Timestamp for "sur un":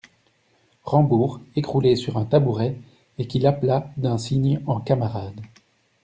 1.95-2.25